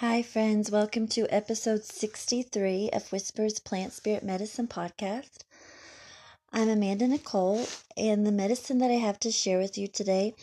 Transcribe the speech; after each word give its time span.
Hi, 0.00 0.22
friends. 0.22 0.70
Welcome 0.70 1.08
to 1.08 1.26
episode 1.28 1.82
63 1.82 2.90
of 2.92 3.10
Whispers 3.10 3.58
Plant 3.58 3.92
Spirit 3.92 4.22
Medicine 4.22 4.68
podcast. 4.68 5.38
I'm 6.52 6.68
Amanda 6.68 7.08
Nicole, 7.08 7.66
and 7.96 8.24
the 8.24 8.30
medicine 8.30 8.78
that 8.78 8.92
I 8.92 9.00
have 9.00 9.18
to 9.18 9.32
share 9.32 9.58
with 9.58 9.76
you 9.76 9.88
today 9.88 10.36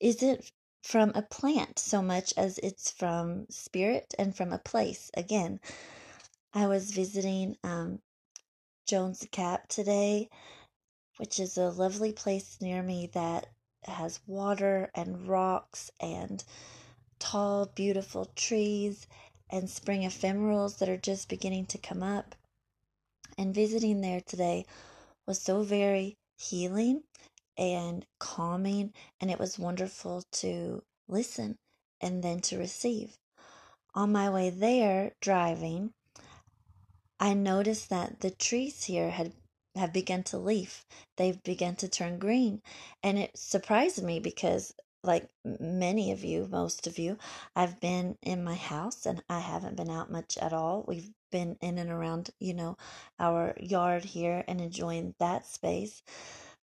isn't 0.00 0.50
from 0.82 1.12
a 1.14 1.22
plant 1.22 1.78
so 1.78 2.02
much 2.02 2.34
as 2.36 2.58
it's 2.64 2.90
from 2.90 3.46
spirit 3.48 4.12
and 4.18 4.36
from 4.36 4.52
a 4.52 4.58
place. 4.58 5.08
Again, 5.14 5.60
I 6.52 6.66
was 6.66 6.90
visiting 6.90 7.56
um, 7.62 8.00
Jones 8.88 9.24
Gap 9.30 9.68
today, 9.68 10.30
which 11.18 11.38
is 11.38 11.56
a 11.56 11.70
lovely 11.70 12.10
place 12.10 12.58
near 12.60 12.82
me 12.82 13.08
that 13.14 13.46
has 13.84 14.18
water 14.26 14.90
and 14.96 15.28
rocks 15.28 15.92
and 16.00 16.42
tall, 17.26 17.66
beautiful 17.74 18.30
trees 18.36 19.08
and 19.50 19.68
spring 19.68 20.02
ephemerals 20.02 20.78
that 20.78 20.88
are 20.88 20.96
just 20.96 21.28
beginning 21.28 21.66
to 21.66 21.76
come 21.76 22.00
up. 22.00 22.36
And 23.36 23.52
visiting 23.52 24.00
there 24.00 24.20
today 24.20 24.64
was 25.26 25.40
so 25.40 25.62
very 25.62 26.14
healing 26.38 27.02
and 27.58 28.06
calming, 28.20 28.92
and 29.20 29.28
it 29.28 29.40
was 29.40 29.58
wonderful 29.58 30.22
to 30.32 30.84
listen 31.08 31.56
and 32.00 32.22
then 32.22 32.40
to 32.42 32.58
receive. 32.58 33.16
On 33.92 34.12
my 34.12 34.30
way 34.30 34.50
there, 34.50 35.12
driving, 35.20 35.90
I 37.18 37.34
noticed 37.34 37.88
that 37.88 38.20
the 38.20 38.30
trees 38.30 38.84
here 38.84 39.10
had 39.10 39.32
have 39.74 39.92
begun 39.92 40.22
to 40.22 40.38
leaf. 40.38 40.86
They've 41.16 41.42
begun 41.42 41.76
to 41.76 41.88
turn 41.88 42.18
green. 42.18 42.62
And 43.02 43.18
it 43.18 43.36
surprised 43.36 44.02
me 44.02 44.20
because 44.20 44.72
like 45.06 45.28
many 45.44 46.12
of 46.12 46.24
you, 46.24 46.48
most 46.50 46.86
of 46.86 46.98
you, 46.98 47.18
I've 47.54 47.80
been 47.80 48.18
in 48.22 48.44
my 48.44 48.54
house 48.54 49.06
and 49.06 49.22
I 49.28 49.40
haven't 49.40 49.76
been 49.76 49.90
out 49.90 50.10
much 50.10 50.36
at 50.38 50.52
all. 50.52 50.84
We've 50.86 51.10
been 51.30 51.56
in 51.60 51.78
and 51.78 51.90
around, 51.90 52.30
you 52.40 52.54
know, 52.54 52.76
our 53.18 53.54
yard 53.60 54.04
here 54.04 54.44
and 54.48 54.60
enjoying 54.60 55.14
that 55.18 55.46
space. 55.46 56.02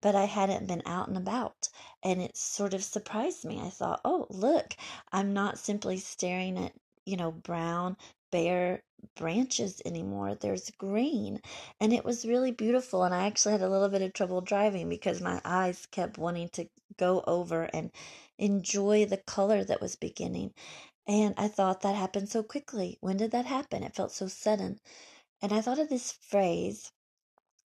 But 0.02 0.16
I 0.16 0.26
hadn't 0.26 0.68
been 0.68 0.82
out 0.86 1.08
and 1.08 1.18
about. 1.18 1.70
And 2.04 2.22
it 2.22 2.36
sort 2.36 2.74
of 2.74 2.84
surprised 2.84 3.46
me. 3.46 3.62
I 3.62 3.70
thought, 3.70 4.02
oh, 4.04 4.26
look, 4.30 4.74
I'm 5.12 5.34
not 5.34 5.60
simply 5.60 5.98
staring 5.98 6.58
at, 6.58 6.74
you 7.06 7.18
know, 7.18 7.32
brown, 7.32 7.98
bare 8.32 8.84
branches 9.16 9.82
anymore. 9.86 10.36
There's 10.36 10.70
green. 10.72 11.42
And 11.80 11.94
it 11.94 12.06
was 12.06 12.26
really 12.26 12.52
beautiful. 12.52 13.04
And 13.04 13.14
I 13.14 13.26
actually 13.28 13.54
had 13.54 13.62
a 13.62 13.70
little 13.70 13.90
bit 13.90 14.02
of 14.02 14.14
trouble 14.14 14.42
driving 14.42 14.90
because 14.90 15.22
my 15.22 15.42
eyes 15.46 15.86
kept 15.92 16.18
wanting 16.18 16.50
to 16.50 16.68
go 16.98 17.24
over 17.28 17.70
and 17.74 17.92
enjoy 18.38 19.06
the 19.06 19.18
color 19.18 19.64
that 19.64 19.82
was 19.82 19.96
beginning. 19.96 20.54
And 21.08 21.34
I 21.38 21.48
thought 21.48 21.82
that 21.82 21.96
happened 21.96 22.30
so 22.30 22.44
quickly. 22.44 22.98
When 23.02 23.18
did 23.18 23.32
that 23.32 23.46
happen? 23.46 23.84
It 23.84 23.96
felt 23.96 24.12
so 24.12 24.28
sudden. 24.28 24.80
And 25.42 25.52
I 25.52 25.62
thought 25.62 25.80
of 25.80 25.90
this 25.90 26.12
phrase 26.12 26.92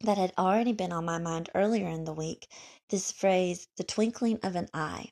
that 0.01 0.19
had 0.19 0.33
already 0.36 0.73
been 0.73 0.92
on 0.92 1.05
my 1.05 1.19
mind 1.19 1.51
earlier 1.55 1.89
in 1.89 2.05
the 2.05 2.12
week 2.12 2.48
this 2.89 3.11
phrase, 3.11 3.69
the 3.77 3.84
twinkling 3.84 4.39
of 4.42 4.56
an 4.56 4.69
eye. 4.73 5.11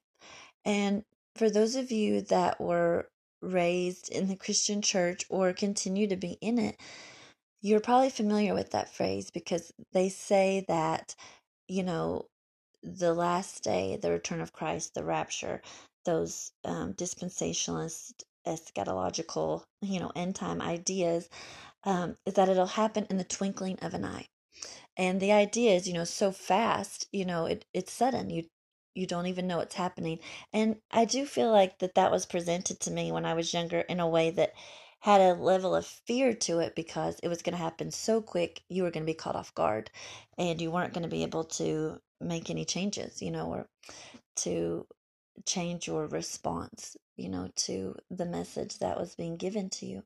And 0.65 1.05
for 1.35 1.51
those 1.51 1.75
of 1.75 1.91
you 1.91 2.21
that 2.23 2.61
were 2.61 3.11
raised 3.45 4.09
in 4.11 4.29
the 4.29 4.37
Christian 4.37 4.83
church 4.83 5.25
or 5.29 5.53
continue 5.53 6.07
to 6.09 6.17
be 6.17 6.39
in 6.41 6.59
it, 6.59 6.77
you're 7.63 7.81
probably 7.81 8.11
familiar 8.11 8.55
with 8.55 8.71
that 8.73 8.95
phrase 8.95 9.31
because 9.31 9.73
they 9.93 10.09
say 10.09 10.65
that, 10.69 11.15
you 11.69 11.83
know, 11.83 12.27
the 12.83 13.15
last 13.15 13.65
day, 13.65 13.99
the 14.01 14.11
return 14.11 14.41
of 14.41 14.53
Christ, 14.53 14.95
the 14.95 15.05
rapture, 15.05 15.63
those 16.05 16.53
um, 16.65 16.93
dispensationalist, 16.95 18.25
eschatological, 18.47 19.63
you 19.81 20.01
know, 20.01 20.13
end 20.15 20.35
time 20.37 20.61
ideas, 20.61 21.29
um, 21.85 22.17
is 22.27 22.35
that 22.35 22.49
it'll 22.49 22.67
happen 22.67 23.07
in 23.09 23.17
the 23.17 23.25
twinkling 23.25 23.79
of 23.81 23.95
an 23.95 24.05
eye. 24.05 24.27
And 24.97 25.21
the 25.21 25.33
idea 25.33 25.75
is, 25.75 25.89
you 25.89 25.95
know, 25.95 26.05
so 26.05 26.31
fast, 26.31 27.09
you 27.13 27.25
know, 27.25 27.47
it, 27.47 27.65
it's 27.73 27.93
sudden. 27.93 28.31
You 28.31 28.45
you 28.95 29.07
don't 29.07 29.27
even 29.27 29.47
know 29.47 29.59
what's 29.59 29.75
happening. 29.75 30.19
And 30.53 30.77
I 30.91 31.05
do 31.05 31.27
feel 31.27 31.51
like 31.51 31.79
that 31.81 31.95
that 31.97 32.11
was 32.11 32.27
presented 32.27 32.81
to 32.81 32.91
me 32.91 33.13
when 33.13 33.25
I 33.27 33.35
was 33.35 33.53
younger 33.55 33.81
in 33.81 34.01
a 34.01 34.09
way 34.09 34.31
that 34.31 34.53
had 35.01 35.21
a 35.21 35.35
level 35.35 35.75
of 35.75 35.87
fear 35.87 36.33
to 36.33 36.61
it 36.61 36.75
because 36.75 37.19
it 37.23 37.29
was 37.29 37.43
going 37.43 37.53
to 37.53 37.63
happen 37.63 37.91
so 37.91 38.23
quick 38.23 38.63
you 38.71 38.83
were 38.83 38.91
going 38.91 39.05
to 39.05 39.13
be 39.13 39.15
caught 39.15 39.37
off 39.37 39.55
guard 39.55 39.91
and 40.39 40.61
you 40.61 40.71
weren't 40.71 40.95
going 40.95 41.03
to 41.03 41.09
be 41.09 41.23
able 41.23 41.45
to 41.45 42.01
make 42.21 42.49
any 42.49 42.65
changes, 42.65 43.21
you 43.21 43.31
know, 43.31 43.49
or 43.49 43.69
to 44.37 44.87
change 45.47 45.87
your 45.87 46.07
response, 46.07 46.97
you 47.17 47.29
know, 47.29 47.51
to 47.57 47.95
the 48.11 48.25
message 48.25 48.79
that 48.79 48.99
was 48.99 49.15
being 49.15 49.37
given 49.37 49.69
to 49.69 49.87
you. 49.87 50.03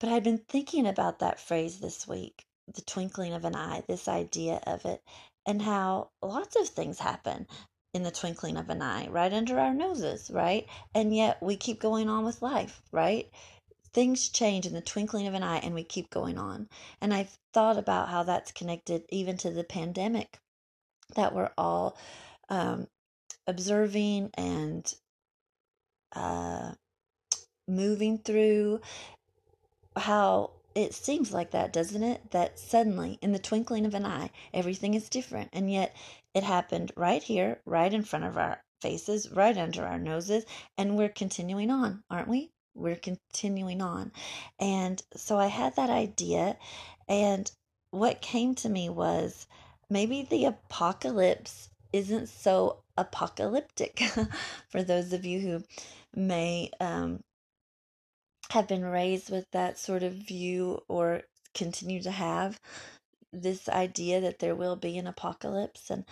But 0.00 0.10
I'd 0.10 0.24
been 0.24 0.44
thinking 0.48 0.86
about 0.86 1.20
that 1.20 1.40
phrase 1.40 1.80
this 1.80 2.06
week, 2.06 2.44
the 2.72 2.82
twinkling 2.82 3.32
of 3.32 3.44
an 3.44 3.56
eye, 3.56 3.82
this 3.88 4.06
idea 4.06 4.60
of 4.66 4.84
it, 4.84 5.02
and 5.48 5.62
how 5.62 6.10
lots 6.22 6.56
of 6.56 6.68
things 6.68 6.98
happen 6.98 7.46
in 7.94 8.02
the 8.02 8.10
twinkling 8.10 8.58
of 8.58 8.68
an 8.68 8.82
eye, 8.82 9.08
right 9.08 9.32
under 9.32 9.58
our 9.58 9.72
noses, 9.72 10.30
right? 10.30 10.66
And 10.94 11.16
yet 11.16 11.42
we 11.42 11.56
keep 11.56 11.80
going 11.80 12.10
on 12.10 12.26
with 12.26 12.42
life, 12.42 12.82
right? 12.92 13.30
Things 13.94 14.28
change 14.28 14.66
in 14.66 14.74
the 14.74 14.82
twinkling 14.82 15.26
of 15.26 15.32
an 15.32 15.42
eye 15.42 15.60
and 15.60 15.74
we 15.74 15.84
keep 15.84 16.10
going 16.10 16.36
on. 16.36 16.68
And 17.00 17.14
I've 17.14 17.34
thought 17.54 17.78
about 17.78 18.10
how 18.10 18.24
that's 18.24 18.52
connected 18.52 19.04
even 19.08 19.38
to 19.38 19.50
the 19.50 19.64
pandemic 19.64 20.38
that 21.16 21.34
we're 21.34 21.50
all 21.56 21.96
um, 22.50 22.86
observing 23.46 24.30
and 24.34 24.92
uh, 26.14 26.72
moving 27.66 28.18
through. 28.18 28.82
How 29.96 30.50
it 30.78 30.94
seems 30.94 31.32
like 31.32 31.50
that, 31.50 31.72
doesn't 31.72 32.04
it? 32.04 32.30
That 32.30 32.56
suddenly, 32.56 33.18
in 33.20 33.32
the 33.32 33.40
twinkling 33.40 33.84
of 33.84 33.94
an 33.94 34.06
eye, 34.06 34.30
everything 34.54 34.94
is 34.94 35.08
different. 35.08 35.50
And 35.52 35.72
yet, 35.72 35.96
it 36.34 36.44
happened 36.44 36.92
right 36.94 37.20
here, 37.20 37.60
right 37.66 37.92
in 37.92 38.04
front 38.04 38.24
of 38.24 38.36
our 38.36 38.62
faces, 38.80 39.28
right 39.32 39.58
under 39.58 39.84
our 39.84 39.98
noses, 39.98 40.44
and 40.76 40.96
we're 40.96 41.08
continuing 41.08 41.68
on, 41.72 42.04
aren't 42.08 42.28
we? 42.28 42.52
We're 42.76 42.94
continuing 42.94 43.82
on. 43.82 44.12
And 44.60 45.02
so 45.16 45.36
I 45.36 45.48
had 45.48 45.74
that 45.74 45.90
idea, 45.90 46.56
and 47.08 47.50
what 47.90 48.20
came 48.20 48.54
to 48.56 48.68
me 48.68 48.88
was 48.88 49.48
maybe 49.90 50.22
the 50.22 50.44
apocalypse 50.44 51.70
isn't 51.92 52.28
so 52.28 52.84
apocalyptic 52.96 53.98
for 54.68 54.84
those 54.84 55.12
of 55.12 55.24
you 55.24 55.40
who 55.40 55.64
may 56.14 56.70
um, 56.78 57.24
have 58.50 58.66
been 58.68 58.84
raised 58.84 59.30
with 59.30 59.50
that 59.52 59.78
sort 59.78 60.02
of 60.02 60.14
view 60.14 60.80
or 60.88 61.22
continue 61.54 62.02
to 62.02 62.10
have 62.10 62.60
this 63.32 63.68
idea 63.68 64.20
that 64.20 64.38
there 64.38 64.54
will 64.54 64.76
be 64.76 64.96
an 64.98 65.06
apocalypse 65.06 65.90
and 65.90 66.04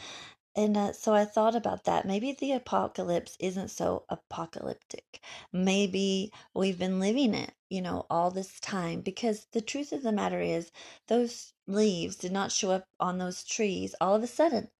and 0.57 0.75
uh, 0.75 0.93
so 0.95 1.13
I 1.13 1.27
thought 1.27 1.55
about 1.55 1.85
that. 1.85 2.07
Maybe 2.07 2.33
the 2.33 2.53
apocalypse 2.53 3.37
isn't 3.39 3.69
so 3.69 4.05
apocalyptic. 4.09 5.21
Maybe 5.53 6.33
we've 6.55 6.79
been 6.79 6.99
living 6.99 7.35
it, 7.35 7.53
you 7.69 7.83
know, 7.83 8.07
all 8.09 8.31
this 8.31 8.59
time. 8.61 9.03
Because 9.03 9.47
the 9.53 9.61
truth 9.61 9.93
of 9.93 10.03
the 10.03 10.13
matter 10.13 10.41
is, 10.41 10.73
those 11.09 11.53
leaves 11.67 12.17
did 12.17 12.33
not 12.33 12.53
show 12.53 12.71
up 12.71 12.89
on 12.99 13.19
those 13.19 13.45
trees 13.45 13.95
all 14.01 14.15
of 14.15 14.23
a 14.23 14.27
sudden. 14.27 14.71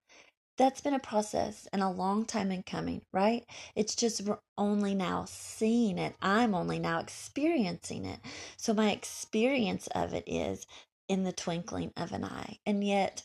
That's 0.57 0.81
been 0.81 0.93
a 0.95 0.99
process 0.99 1.67
and 1.71 1.83
a 1.83 1.89
long 1.89 2.25
time 2.25 2.51
in 2.51 2.63
coming, 2.63 3.03
right? 3.13 3.45
It's 3.75 3.95
just 3.95 4.21
we're 4.21 4.39
only 4.57 4.95
now 4.95 5.25
seeing 5.27 5.99
it. 5.99 6.15
I'm 6.21 6.55
only 6.55 6.79
now 6.79 6.99
experiencing 6.99 8.05
it. 8.05 8.19
So 8.57 8.73
my 8.73 8.91
experience 8.91 9.87
of 9.87 10.13
it 10.13 10.23
is 10.27 10.65
in 11.07 11.23
the 11.23 11.31
twinkling 11.31 11.91
of 11.95 12.11
an 12.11 12.25
eye. 12.25 12.57
And 12.65 12.83
yet, 12.83 13.23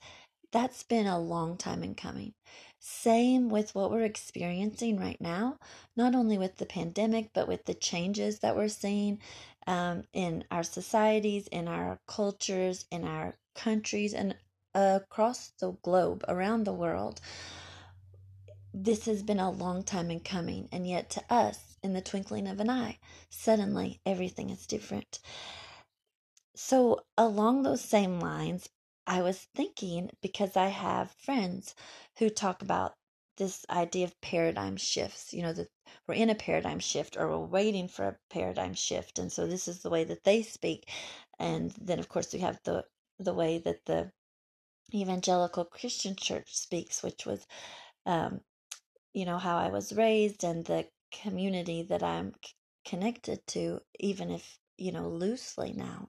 that's 0.52 0.82
been 0.82 1.06
a 1.06 1.18
long 1.18 1.56
time 1.56 1.82
in 1.82 1.94
coming. 1.94 2.34
Same 2.78 3.48
with 3.48 3.74
what 3.74 3.90
we're 3.90 4.02
experiencing 4.02 4.98
right 4.98 5.20
now, 5.20 5.56
not 5.96 6.14
only 6.14 6.36
with 6.36 6.56
the 6.58 6.66
pandemic, 6.66 7.30
but 7.32 7.48
with 7.48 7.64
the 7.64 7.74
changes 7.74 8.40
that 8.40 8.56
we're 8.56 8.68
seeing 8.68 9.18
um, 9.66 10.04
in 10.12 10.44
our 10.50 10.62
societies, 10.62 11.46
in 11.46 11.68
our 11.68 11.98
cultures, 12.06 12.84
in 12.90 13.04
our 13.04 13.36
countries, 13.54 14.12
and 14.12 14.34
across 14.74 15.50
the 15.58 15.72
globe, 15.82 16.24
around 16.28 16.64
the 16.64 16.72
world. 16.72 17.20
This 18.72 19.06
has 19.06 19.22
been 19.22 19.40
a 19.40 19.50
long 19.50 19.82
time 19.82 20.10
in 20.10 20.20
coming, 20.20 20.68
and 20.72 20.86
yet 20.86 21.10
to 21.10 21.24
us, 21.28 21.76
in 21.82 21.92
the 21.92 22.00
twinkling 22.00 22.48
of 22.48 22.60
an 22.60 22.70
eye, 22.70 22.98
suddenly 23.30 24.00
everything 24.06 24.50
is 24.50 24.66
different. 24.66 25.20
So, 26.54 27.00
along 27.18 27.62
those 27.62 27.82
same 27.82 28.20
lines, 28.20 28.68
I 29.06 29.22
was 29.22 29.48
thinking 29.54 30.10
because 30.20 30.56
I 30.56 30.68
have 30.68 31.10
friends 31.12 31.74
who 32.18 32.30
talk 32.30 32.62
about 32.62 32.94
this 33.36 33.64
idea 33.70 34.04
of 34.04 34.20
paradigm 34.20 34.76
shifts, 34.76 35.32
you 35.32 35.42
know, 35.42 35.52
that 35.54 35.68
we're 36.06 36.14
in 36.14 36.30
a 36.30 36.34
paradigm 36.34 36.78
shift 36.78 37.16
or 37.16 37.28
we're 37.28 37.46
waiting 37.46 37.88
for 37.88 38.04
a 38.04 38.16
paradigm 38.30 38.74
shift. 38.74 39.18
And 39.18 39.32
so 39.32 39.46
this 39.46 39.66
is 39.66 39.82
the 39.82 39.90
way 39.90 40.04
that 40.04 40.24
they 40.24 40.42
speak. 40.42 40.88
And 41.38 41.72
then 41.80 41.98
of 41.98 42.08
course 42.08 42.32
we 42.32 42.40
have 42.40 42.60
the 42.64 42.84
the 43.18 43.34
way 43.34 43.58
that 43.58 43.84
the 43.86 44.12
evangelical 44.94 45.64
Christian 45.64 46.16
church 46.16 46.54
speaks, 46.54 47.02
which 47.02 47.26
was 47.26 47.46
um, 48.06 48.40
you 49.12 49.26
know, 49.26 49.38
how 49.38 49.58
I 49.58 49.68
was 49.68 49.92
raised 49.92 50.44
and 50.44 50.64
the 50.64 50.86
community 51.12 51.82
that 51.82 52.02
I'm 52.02 52.34
connected 52.84 53.46
to, 53.48 53.80
even 54.00 54.30
if, 54.30 54.58
you 54.78 54.92
know, 54.92 55.08
loosely 55.08 55.72
now. 55.72 56.08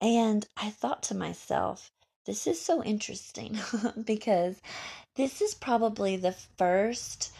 And 0.00 0.46
I 0.56 0.70
thought 0.70 1.02
to 1.04 1.14
myself, 1.14 1.90
this 2.26 2.46
is 2.46 2.60
so 2.60 2.82
interesting 2.82 3.58
because 4.04 4.60
this 5.16 5.42
is 5.42 5.54
probably 5.54 6.16
the 6.16 6.32
first, 6.32 7.32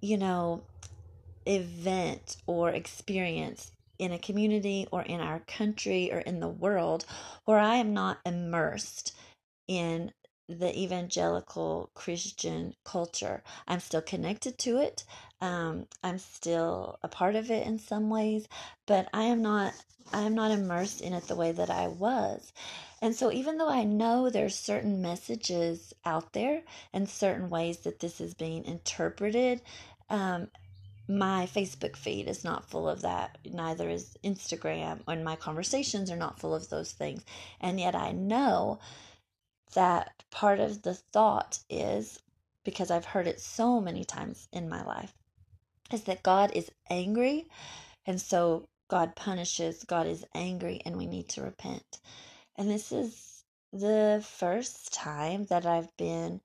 you 0.00 0.16
know, 0.16 0.62
event 1.44 2.36
or 2.46 2.70
experience 2.70 3.72
in 3.98 4.12
a 4.12 4.18
community 4.18 4.86
or 4.92 5.02
in 5.02 5.20
our 5.20 5.40
country 5.40 6.12
or 6.12 6.20
in 6.20 6.38
the 6.38 6.48
world 6.48 7.04
where 7.44 7.58
I 7.58 7.76
am 7.76 7.92
not 7.92 8.18
immersed 8.24 9.12
in 9.68 10.12
the 10.48 10.76
evangelical 10.78 11.90
Christian 11.94 12.74
culture. 12.84 13.42
I'm 13.66 13.80
still 13.80 14.02
connected 14.02 14.58
to 14.58 14.78
it. 14.78 15.04
Um, 15.40 15.86
I'm 16.02 16.18
still 16.18 16.98
a 17.02 17.08
part 17.08 17.36
of 17.36 17.50
it 17.50 17.66
in 17.66 17.78
some 17.78 18.10
ways, 18.10 18.46
but 18.86 19.08
I 19.12 19.24
am 19.24 19.42
not. 19.42 19.72
I 20.12 20.22
am 20.22 20.34
not 20.34 20.50
immersed 20.50 21.00
in 21.00 21.14
it 21.14 21.28
the 21.28 21.36
way 21.36 21.52
that 21.52 21.70
I 21.70 21.88
was. 21.88 22.52
And 23.00 23.14
so, 23.14 23.32
even 23.32 23.56
though 23.56 23.68
I 23.68 23.84
know 23.84 24.28
there's 24.28 24.58
certain 24.58 25.00
messages 25.00 25.94
out 26.04 26.32
there 26.32 26.62
and 26.92 27.08
certain 27.08 27.50
ways 27.50 27.78
that 27.78 28.00
this 28.00 28.20
is 28.20 28.34
being 28.34 28.64
interpreted, 28.64 29.62
um, 30.10 30.48
my 31.08 31.46
Facebook 31.46 31.96
feed 31.96 32.28
is 32.28 32.44
not 32.44 32.68
full 32.68 32.88
of 32.88 33.02
that. 33.02 33.38
Neither 33.44 33.88
is 33.88 34.16
Instagram, 34.24 35.00
and 35.06 35.24
my 35.24 35.36
conversations 35.36 36.10
are 36.10 36.16
not 36.16 36.38
full 36.38 36.54
of 36.54 36.68
those 36.68 36.92
things. 36.92 37.24
And 37.60 37.80
yet, 37.80 37.94
I 37.94 38.12
know 38.12 38.80
that 39.74 40.24
part 40.30 40.60
of 40.60 40.82
the 40.82 40.94
thought 40.94 41.60
is 41.70 42.20
because 42.64 42.90
I've 42.90 43.06
heard 43.06 43.26
it 43.26 43.40
so 43.40 43.80
many 43.80 44.04
times 44.04 44.48
in 44.52 44.68
my 44.68 44.84
life 44.84 45.14
is 45.92 46.04
that 46.04 46.22
God 46.22 46.52
is 46.54 46.70
angry 46.90 47.46
and 48.06 48.20
so 48.20 48.68
God 48.88 49.16
punishes, 49.16 49.84
God 49.84 50.06
is 50.06 50.24
angry, 50.34 50.82
and 50.84 50.96
we 50.96 51.06
need 51.06 51.28
to 51.30 51.42
repent. 51.42 52.00
And 52.56 52.70
this 52.70 52.92
is 52.92 53.44
the 53.72 54.24
first 54.28 54.92
time 54.92 55.46
that 55.46 55.66
I've 55.66 55.96
been 55.96 56.40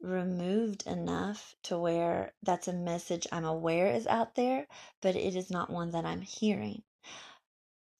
removed 0.00 0.86
enough 0.86 1.54
to 1.64 1.78
where 1.78 2.32
that's 2.42 2.68
a 2.68 2.72
message 2.72 3.26
I'm 3.32 3.44
aware 3.44 3.88
is 3.88 4.06
out 4.06 4.34
there, 4.34 4.66
but 5.00 5.16
it 5.16 5.36
is 5.36 5.50
not 5.50 5.70
one 5.70 5.90
that 5.92 6.04
I'm 6.04 6.22
hearing. 6.22 6.82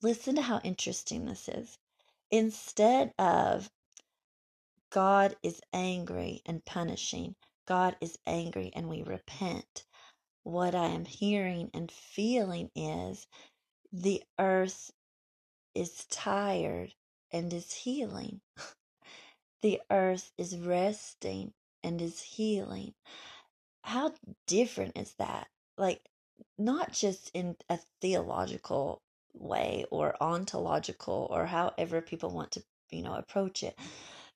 Listen 0.03 0.37
to 0.37 0.43
how 0.43 0.61
interesting 0.65 1.27
this 1.27 1.49
is. 1.49 1.79
Instead 2.31 3.13
of 3.19 3.71
God 4.91 5.37
is 5.43 5.61
angry 5.73 6.43
and 6.47 6.65
punishing. 6.65 7.37
God 7.67 7.97
is 8.01 8.19
angry 8.27 8.73
and 8.75 8.89
we 8.89 9.03
repent. 9.03 9.85
What 10.45 10.75
I 10.75 10.87
am 10.87 11.05
hearing 11.05 11.71
and 11.75 11.91
feeling 11.91 12.71
is 12.75 13.27
the 13.93 14.23
earth 14.39 14.91
is 15.75 16.07
tired 16.07 16.95
and 17.33 17.53
is 17.53 17.73
healing. 17.73 18.41
the 19.63 19.81
earth 19.91 20.33
is 20.39 20.57
resting 20.57 21.53
and 21.85 22.01
is 22.03 22.21
healing. 22.23 22.95
How 23.85 24.13
different 24.47 24.99
is 24.99 25.15
that? 25.19 25.49
Like, 25.79 26.03
not 26.59 26.93
just 26.93 27.31
in 27.35 27.57
a 27.69 27.79
theological 28.01 29.03
way 29.35 29.85
or 29.91 30.17
ontological 30.23 31.29
or 31.31 31.47
however 31.47 32.01
people 32.03 32.31
want 32.31 32.53
to, 32.53 32.63
you 32.91 33.03
know, 33.03 33.15
approach 33.15 33.63
it, 33.63 33.79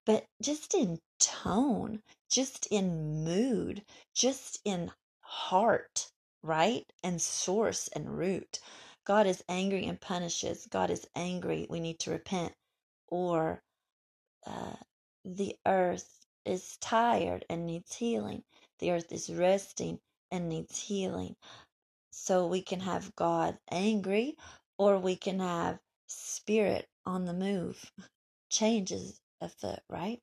but 0.07 0.27
just 0.43 0.75
in 0.75 0.99
tone, 1.21 2.03
just 2.31 2.67
in 2.71 3.25
mood, 3.25 3.83
just 4.15 4.61
in 4.65 4.91
heart, 5.21 6.11
right? 6.43 6.85
And 7.05 7.21
source 7.23 7.89
and 7.89 8.19
root. 8.19 8.61
God 9.07 9.27
is 9.27 9.45
angry 9.49 9.87
and 9.87 10.01
punishes. 10.01 10.67
God 10.71 10.91
is 10.91 11.07
angry. 11.17 11.67
We 11.71 11.81
need 11.81 12.01
to 12.01 12.11
repent. 12.11 12.55
Or 13.09 13.63
uh, 14.47 14.77
the 15.25 15.57
earth 15.67 16.27
is 16.45 16.77
tired 16.81 17.45
and 17.51 17.67
needs 17.67 17.95
healing. 17.97 18.45
The 18.81 18.93
earth 18.93 19.13
is 19.13 19.31
resting 19.31 20.01
and 20.31 20.49
needs 20.49 20.79
healing. 20.81 21.37
So 22.13 22.47
we 22.47 22.63
can 22.63 22.81
have 22.81 23.15
God 23.17 23.59
angry, 23.71 24.37
or 24.79 24.99
we 24.99 25.17
can 25.17 25.41
have 25.41 25.79
spirit 26.09 26.89
on 27.07 27.27
the 27.27 27.35
move. 27.35 27.93
Changes 28.51 29.21
afoot, 29.45 29.81
right? 29.89 30.21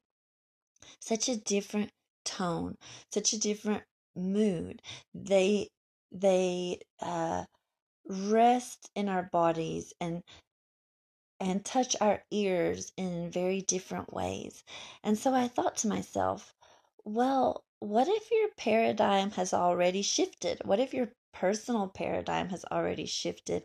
Such 1.00 1.29
a 1.29 1.38
different 1.38 1.91
tone, 2.25 2.77
such 3.13 3.33
a 3.33 3.39
different 3.39 3.83
mood. 4.15 4.81
They 5.13 5.69
they 6.12 6.81
uh, 7.01 7.45
rest 8.06 8.89
in 8.95 9.09
our 9.09 9.23
bodies 9.23 9.94
and 10.01 10.23
and 11.39 11.65
touch 11.65 11.95
our 12.00 12.23
ears 12.31 12.94
in 12.97 13.31
very 13.31 13.62
different 13.62 14.13
ways. 14.13 14.63
And 15.03 15.18
so 15.18 15.33
I 15.33 15.47
thought 15.47 15.75
to 15.77 15.88
myself, 15.88 16.53
well, 17.03 17.63
what 17.79 18.07
if 18.07 18.29
your 18.31 18.50
paradigm 18.57 19.31
has 19.31 19.53
already 19.53 20.03
shifted? 20.03 20.62
What 20.65 20.79
if 20.79 20.94
your 20.94 21.09
personal 21.33 21.88
paradigm 21.88 22.50
has 22.50 22.63
already 22.71 23.06
shifted 23.06 23.63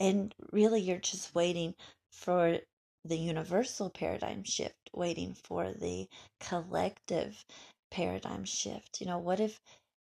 and 0.00 0.34
really 0.52 0.80
you're 0.80 0.98
just 0.98 1.34
waiting 1.34 1.74
for 2.10 2.58
the 3.04 3.18
universal 3.18 3.90
paradigm 3.90 4.44
shift, 4.44 4.90
waiting 4.92 5.34
for 5.34 5.72
the 5.72 6.08
collective 6.40 7.44
paradigm 7.90 8.44
shift. 8.44 9.00
You 9.00 9.06
know, 9.06 9.18
what 9.18 9.40
if 9.40 9.60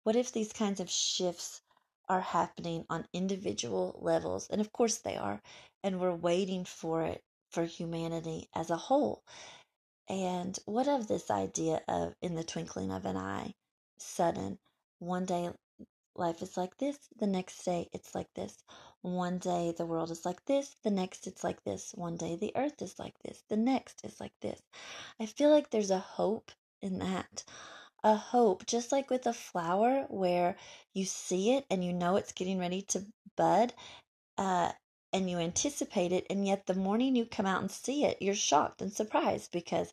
what 0.03 0.15
if 0.15 0.31
these 0.31 0.53
kinds 0.53 0.79
of 0.79 0.89
shifts 0.89 1.61
are 2.09 2.21
happening 2.21 2.85
on 2.89 3.07
individual 3.13 3.97
levels? 4.01 4.47
And 4.49 4.61
of 4.61 4.71
course 4.73 4.97
they 4.97 5.15
are, 5.15 5.41
and 5.83 5.99
we're 5.99 6.15
waiting 6.15 6.65
for 6.65 7.03
it 7.03 7.21
for 7.51 7.65
humanity 7.65 8.49
as 8.55 8.69
a 8.69 8.77
whole. 8.77 9.23
And 10.09 10.57
what 10.65 10.87
of 10.87 11.07
this 11.07 11.31
idea 11.31 11.81
of 11.87 12.15
in 12.21 12.35
the 12.35 12.43
twinkling 12.43 12.91
of 12.91 13.05
an 13.05 13.17
eye, 13.17 13.53
sudden, 13.97 14.59
one 14.99 15.25
day 15.25 15.49
life 16.15 16.41
is 16.41 16.57
like 16.57 16.77
this, 16.77 16.97
the 17.17 17.27
next 17.27 17.63
day 17.63 17.87
it's 17.93 18.13
like 18.13 18.27
this. 18.35 18.57
One 19.03 19.39
day 19.39 19.73
the 19.75 19.85
world 19.85 20.11
is 20.11 20.25
like 20.25 20.45
this, 20.45 20.75
the 20.83 20.91
next 20.91 21.25
it's 21.25 21.43
like 21.43 21.63
this. 21.63 21.91
One 21.95 22.17
day 22.17 22.35
the 22.35 22.55
earth 22.55 22.81
is 22.81 22.99
like 22.99 23.17
this, 23.19 23.43
the 23.49 23.57
next 23.57 24.05
is 24.05 24.19
like 24.19 24.39
this. 24.41 24.61
I 25.19 25.25
feel 25.25 25.49
like 25.49 25.69
there's 25.69 25.89
a 25.91 25.99
hope 25.99 26.51
in 26.81 26.99
that. 26.99 27.43
A 28.03 28.15
hope, 28.15 28.65
just 28.65 28.91
like 28.91 29.09
with 29.09 29.25
a 29.25 29.33
flower 29.33 30.05
where 30.09 30.55
you 30.93 31.05
see 31.05 31.53
it 31.53 31.65
and 31.69 31.83
you 31.83 31.93
know 31.93 32.15
it's 32.15 32.31
getting 32.31 32.59
ready 32.59 32.83
to 32.83 33.05
bud, 33.35 33.73
uh, 34.37 34.71
and 35.13 35.29
you 35.29 35.39
anticipate 35.39 36.11
it, 36.11 36.25
and 36.29 36.45
yet 36.47 36.65
the 36.67 36.73
morning 36.73 37.15
you 37.15 37.25
come 37.25 37.45
out 37.45 37.61
and 37.61 37.71
see 37.71 38.05
it, 38.05 38.21
you're 38.21 38.35
shocked 38.35 38.81
and 38.81 38.93
surprised 38.93 39.51
because 39.51 39.91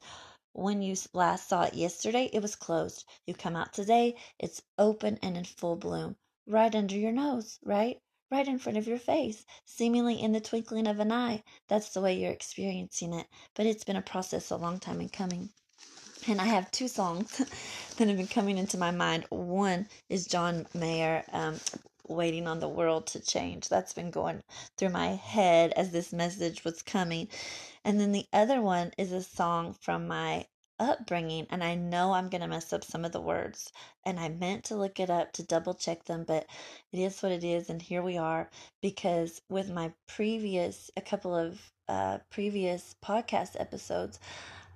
when 0.52 0.82
you 0.82 0.96
last 1.12 1.48
saw 1.48 1.62
it 1.62 1.74
yesterday, 1.74 2.30
it 2.32 2.42
was 2.42 2.56
closed. 2.56 3.04
You 3.26 3.34
come 3.34 3.56
out 3.56 3.72
today, 3.72 4.16
it's 4.38 4.62
open 4.78 5.18
and 5.22 5.36
in 5.36 5.44
full 5.44 5.76
bloom, 5.76 6.16
right 6.46 6.74
under 6.74 6.96
your 6.96 7.12
nose, 7.12 7.58
right? 7.64 8.00
Right 8.30 8.46
in 8.46 8.58
front 8.58 8.76
of 8.76 8.86
your 8.86 8.98
face, 8.98 9.46
seemingly 9.64 10.20
in 10.20 10.32
the 10.32 10.40
twinkling 10.40 10.86
of 10.86 11.00
an 11.00 11.10
eye. 11.10 11.42
That's 11.66 11.90
the 11.90 12.02
way 12.02 12.18
you're 12.18 12.30
experiencing 12.30 13.14
it. 13.14 13.26
But 13.54 13.64
it's 13.66 13.84
been 13.84 13.96
a 13.96 14.02
process 14.02 14.50
a 14.50 14.56
long 14.56 14.78
time 14.78 15.00
in 15.00 15.08
coming. 15.08 15.50
And 16.26 16.40
I 16.40 16.44
have 16.44 16.70
two 16.70 16.88
songs 16.88 17.38
that 17.96 18.08
have 18.08 18.16
been 18.18 18.26
coming 18.26 18.58
into 18.58 18.76
my 18.76 18.90
mind. 18.90 19.24
One 19.30 19.88
is 20.10 20.26
John 20.26 20.66
Mayer, 20.74 21.24
um, 21.32 21.58
Waiting 22.06 22.46
on 22.46 22.60
the 22.60 22.68
World 22.68 23.06
to 23.08 23.20
Change. 23.20 23.68
That's 23.68 23.94
been 23.94 24.10
going 24.10 24.42
through 24.76 24.90
my 24.90 25.08
head 25.08 25.72
as 25.72 25.90
this 25.90 26.12
message 26.12 26.64
was 26.64 26.82
coming. 26.82 27.28
And 27.84 27.98
then 27.98 28.12
the 28.12 28.26
other 28.32 28.60
one 28.60 28.92
is 28.98 29.12
a 29.12 29.22
song 29.22 29.74
from 29.80 30.06
my 30.06 30.46
upbringing, 30.78 31.46
and 31.50 31.62
I 31.62 31.74
know 31.74 32.12
I'm 32.12 32.28
going 32.28 32.40
to 32.40 32.46
mess 32.46 32.72
up 32.72 32.84
some 32.84 33.04
of 33.04 33.12
the 33.12 33.20
words. 33.20 33.72
And 34.04 34.18
I 34.18 34.28
meant 34.28 34.64
to 34.64 34.76
look 34.76 35.00
it 35.00 35.10
up 35.10 35.32
to 35.34 35.42
double 35.42 35.74
check 35.74 36.04
them, 36.04 36.24
but 36.24 36.46
it 36.92 36.98
is 36.98 37.22
what 37.22 37.32
it 37.32 37.44
is. 37.44 37.70
And 37.70 37.82
here 37.82 38.02
we 38.02 38.16
are 38.16 38.50
because 38.80 39.40
with 39.48 39.70
my 39.70 39.92
previous, 40.06 40.90
a 40.96 41.00
couple 41.00 41.34
of 41.34 41.72
uh, 41.88 42.18
previous 42.30 42.94
podcast 43.04 43.60
episodes 43.60 44.18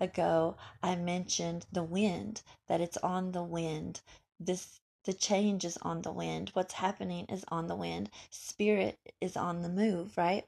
ago, 0.01 0.57
I 0.83 0.97
mentioned 0.97 1.67
the 1.73 1.83
wind, 1.83 2.43
that 2.69 2.81
it's 2.81 2.97
on 2.99 3.33
the 3.33 3.43
wind. 3.43 4.01
This 4.41 4.81
the 5.05 5.13
change 5.13 5.65
is 5.65 5.77
on 5.83 6.03
the 6.03 6.13
wind. 6.13 6.51
What's 6.53 6.75
happening 6.75 7.27
is 7.27 7.45
on 7.49 7.67
the 7.67 7.75
wind. 7.75 8.09
Spirit 8.31 8.99
is 9.21 9.37
on 9.37 9.63
the 9.63 9.69
move, 9.69 10.17
right? 10.17 10.47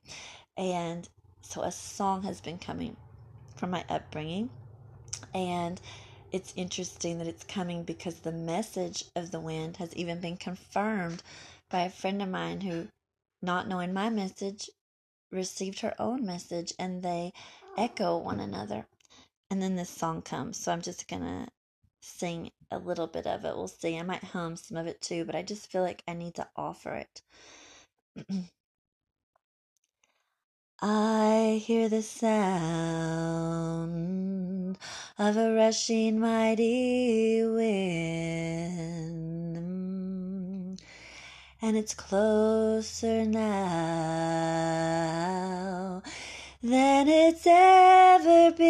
And 0.56 1.08
so 1.42 1.62
a 1.62 1.72
song 1.72 2.22
has 2.22 2.40
been 2.40 2.58
coming 2.58 2.96
from 3.56 3.70
my 3.70 3.84
upbringing. 3.88 4.50
And 5.34 5.80
it's 6.32 6.54
interesting 6.56 7.18
that 7.18 7.26
it's 7.26 7.44
coming 7.44 7.82
because 7.82 8.20
the 8.20 8.32
message 8.32 9.04
of 9.16 9.30
the 9.30 9.40
wind 9.40 9.76
has 9.78 9.94
even 9.94 10.20
been 10.20 10.36
confirmed 10.36 11.22
by 11.70 11.82
a 11.82 11.90
friend 11.90 12.22
of 12.22 12.28
mine 12.28 12.60
who, 12.62 12.88
not 13.42 13.68
knowing 13.68 13.92
my 13.92 14.10
message, 14.10 14.70
received 15.32 15.80
her 15.80 15.94
own 15.98 16.24
message 16.24 16.72
and 16.78 17.02
they 17.02 17.32
echo 17.76 18.16
one 18.16 18.40
another. 18.40 18.86
And 19.50 19.60
then 19.62 19.76
this 19.76 19.90
song 19.90 20.22
comes. 20.22 20.56
So 20.56 20.72
I'm 20.72 20.82
just 20.82 21.08
going 21.08 21.22
to 21.22 21.48
sing 22.02 22.50
a 22.70 22.78
little 22.78 23.06
bit 23.06 23.26
of 23.26 23.44
it. 23.44 23.56
We'll 23.56 23.68
see. 23.68 23.98
I 23.98 24.02
might 24.02 24.24
hum 24.24 24.56
some 24.56 24.76
of 24.76 24.86
it 24.86 25.00
too, 25.00 25.24
but 25.24 25.34
I 25.34 25.42
just 25.42 25.70
feel 25.70 25.82
like 25.82 26.02
I 26.08 26.14
need 26.14 26.34
to 26.36 26.48
offer 26.56 26.94
it. 26.94 27.22
I 30.82 31.62
hear 31.64 31.88
the 31.88 32.02
sound 32.02 33.64
of 35.16 35.36
a 35.36 35.54
rushing 35.54 36.18
mighty 36.18 37.40
wind, 37.44 38.02
and 41.62 41.76
it's 41.76 41.94
closer 41.94 43.24
now 43.24 43.62
than 46.60 47.08
it's 47.08 47.46
ever 47.46 48.50
been. 48.56 48.64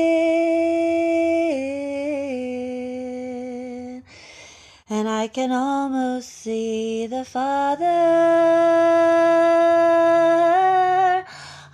And 4.91 5.09
I 5.09 5.29
can 5.29 5.51
almost 5.51 6.29
see 6.29 7.07
the 7.07 7.25
Father 7.25 7.87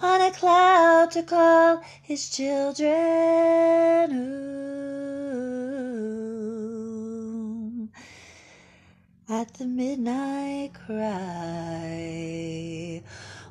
on 0.00 0.20
a 0.20 0.30
cloud 0.30 1.10
to 1.10 1.24
call 1.24 1.82
his 2.02 2.30
children 2.30 4.12
home. 4.12 4.70
At 9.28 9.49
the 9.60 9.66
midnight 9.66 10.72
cry, 10.72 11.02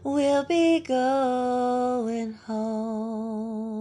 we'll 0.03 0.43
be 0.45 0.79
going 0.79 2.33
home. 2.33 3.75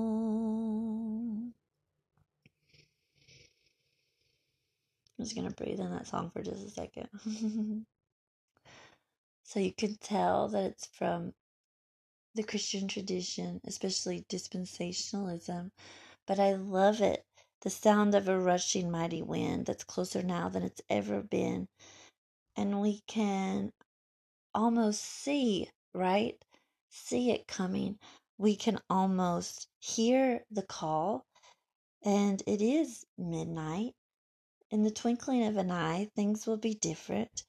I'm 5.19 5.25
just 5.25 5.35
to 5.35 5.51
breathe 5.55 5.81
in 5.81 5.91
that 5.91 6.07
song 6.07 6.31
for 6.31 6.43
just 6.43 6.67
a 6.67 6.71
second. 6.71 7.09
so 9.45 9.59
you 9.59 9.73
can 9.73 9.97
tell 9.97 10.49
that 10.49 10.65
it's 10.65 10.85
from 10.85 11.33
the 12.35 12.43
Christian 12.43 12.89
tradition, 12.89 13.63
especially 13.67 14.27
dispensationalism. 14.29 15.71
But 16.27 16.39
I 16.39 16.53
love 16.57 17.01
it. 17.01 17.25
The 17.63 17.71
sound 17.71 18.15
of 18.15 18.29
a 18.29 18.39
rushing 18.39 18.91
mighty 18.91 19.23
wind 19.23 19.65
that's 19.65 19.83
closer 19.83 20.23
now 20.23 20.51
than 20.51 20.63
it's 20.63 20.83
ever 20.91 21.23
been. 21.23 21.69
And 22.59 22.81
we 22.81 23.03
can 23.07 23.73
almost 24.53 25.01
see, 25.01 25.71
right? 25.95 26.35
See 26.91 27.31
it 27.31 27.47
coming. 27.47 28.01
We 28.37 28.57
can 28.57 28.81
almost 28.91 29.69
hear 29.79 30.43
the 30.51 30.65
call. 30.65 31.25
And 32.05 32.43
it 32.49 32.61
is 32.61 33.07
midnight. 33.17 33.95
In 34.73 34.83
the 34.83 34.91
twinkling 34.91 35.45
of 35.45 35.57
an 35.57 35.71
eye, 35.71 36.11
things 36.17 36.49
will 36.49 36.57
be 36.57 36.75
different. 36.75 37.45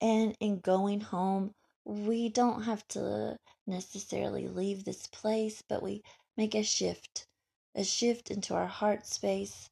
And 0.00 0.36
in 0.38 0.60
going 0.60 1.00
home, 1.00 1.50
we 1.84 2.28
don't 2.28 2.62
have 2.62 2.86
to 2.90 3.36
necessarily 3.66 4.46
leave 4.46 4.84
this 4.84 5.08
place, 5.08 5.60
but 5.68 5.82
we 5.82 6.04
make 6.36 6.54
a 6.54 6.62
shift, 6.62 7.26
a 7.74 7.82
shift 7.82 8.30
into 8.30 8.54
our 8.54 8.68
heart 8.68 9.06
space, 9.06 9.68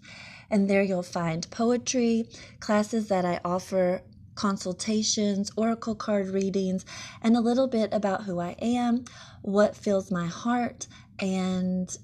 And 0.52 0.70
there 0.70 0.84
you'll 0.84 1.02
find 1.02 1.50
poetry, 1.50 2.28
classes 2.60 3.08
that 3.08 3.26
I 3.26 3.40
offer, 3.44 4.04
consultations, 4.42 5.52
oracle 5.56 5.94
card 5.94 6.28
readings, 6.30 6.84
and 7.22 7.38
a 7.38 7.40
little 7.40 7.68
bit 7.68 7.94
about 7.94 8.24
who 8.24 8.40
I 8.40 8.56
am, 8.60 9.06
what 9.44 9.76
fills 9.76 10.10
my 10.10 10.26
heart, 10.26 10.88
and 11.20 11.96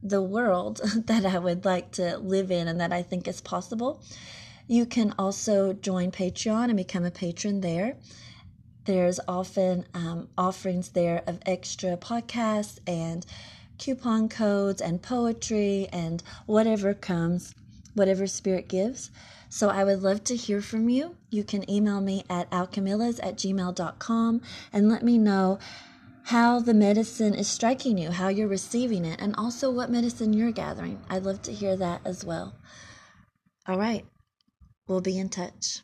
the 0.00 0.22
world 0.22 0.80
that 1.06 1.26
I 1.26 1.40
would 1.40 1.64
like 1.64 1.90
to 1.92 2.18
live 2.18 2.52
in 2.52 2.68
and 2.68 2.80
that 2.80 2.92
I 2.92 3.02
think 3.02 3.26
is 3.26 3.40
possible. 3.40 4.00
You 4.68 4.86
can 4.86 5.12
also 5.18 5.72
join 5.72 6.12
Patreon 6.12 6.66
and 6.66 6.76
become 6.76 7.04
a 7.04 7.10
patron 7.10 7.62
there. 7.62 7.96
There's 8.84 9.18
often 9.26 9.86
um, 9.92 10.28
offerings 10.38 10.90
there 10.90 11.24
of 11.26 11.40
extra 11.46 11.96
podcasts 11.96 12.78
and 12.86 13.26
coupon 13.78 14.28
codes 14.28 14.80
and 14.80 15.02
poetry 15.02 15.88
and 15.92 16.22
whatever 16.46 16.94
comes, 16.94 17.56
whatever 17.94 18.26
spirit 18.26 18.68
gives. 18.68 19.10
So 19.48 19.68
I 19.68 19.84
would 19.84 20.02
love 20.02 20.24
to 20.24 20.36
hear 20.36 20.60
from 20.60 20.88
you. 20.88 21.16
You 21.30 21.44
can 21.44 21.68
email 21.70 22.00
me 22.00 22.24
at 22.28 22.50
alchemillas 22.50 23.20
at 23.22 23.36
gmail.com 23.36 24.42
and 24.72 24.88
let 24.88 25.02
me 25.02 25.16
know 25.16 25.58
how 26.24 26.58
the 26.58 26.74
medicine 26.74 27.34
is 27.34 27.48
striking 27.48 27.98
you, 27.98 28.10
how 28.10 28.28
you're 28.28 28.48
receiving 28.48 29.04
it, 29.04 29.20
and 29.20 29.34
also 29.36 29.70
what 29.70 29.90
medicine 29.90 30.32
you're 30.32 30.52
gathering. 30.52 31.00
I'd 31.08 31.24
love 31.24 31.42
to 31.42 31.52
hear 31.52 31.76
that 31.76 32.00
as 32.04 32.24
well. 32.24 32.54
All 33.68 33.78
right, 33.78 34.04
we'll 34.88 35.00
be 35.00 35.18
in 35.18 35.28
touch. 35.28 35.80